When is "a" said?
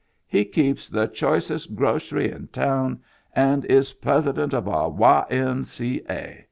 6.09-6.39